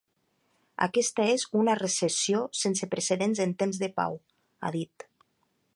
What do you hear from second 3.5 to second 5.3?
temps de pau, ha dit.